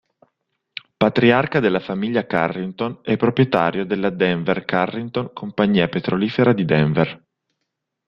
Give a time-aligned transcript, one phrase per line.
[0.97, 7.23] Patriarca della famiglia Carrington e proprietario della Denver-Carrington, compagnia petrolifera di Denver.